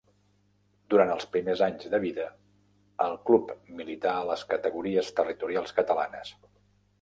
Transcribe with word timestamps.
Durant 0.93 1.11
els 1.15 1.27
primers 1.35 1.59
anys 1.65 1.91
de 1.91 1.99
vida, 2.05 2.25
el 3.07 3.13
club 3.31 3.53
milità 3.83 4.15
a 4.23 4.25
les 4.31 4.47
categories 4.55 5.13
territorials 5.21 5.77
catalanes. 5.83 6.35